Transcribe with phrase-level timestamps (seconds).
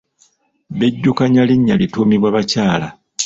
[0.79, 2.87] Bejjukanya linnya lituumibwa bakyala.